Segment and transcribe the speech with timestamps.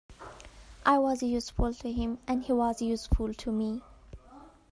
[0.83, 3.83] I was useful to him, and he was useful to me.